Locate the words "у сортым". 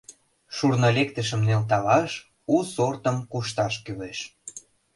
2.53-3.17